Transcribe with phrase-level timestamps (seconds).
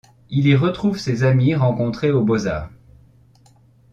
[0.31, 2.71] Il y retrouve ses amis rencontrés aux Beaux-Arts.